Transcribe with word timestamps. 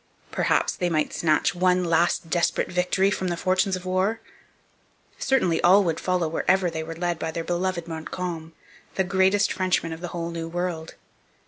Perhaps 0.31 0.75
they 0.77 0.89
might 0.89 1.13
snatch 1.13 1.53
one 1.53 1.83
last 1.85 2.27
desperate 2.27 2.71
victory 2.71 3.11
from 3.11 3.27
the 3.27 3.37
fortunes 3.37 3.75
of 3.75 3.85
war? 3.85 4.19
Certainly 5.19 5.61
all 5.61 5.83
would 5.83 5.99
follow 5.99 6.27
wherever 6.27 6.71
they 6.71 6.81
were 6.81 6.95
led 6.95 7.19
by 7.19 7.29
their 7.29 7.43
beloved 7.43 7.87
Montcalm, 7.87 8.53
the 8.95 9.03
greatest 9.03 9.53
Frenchman 9.53 9.93
of 9.93 10.01
the 10.01 10.07
whole 10.07 10.31
New 10.31 10.47
World. 10.47 10.95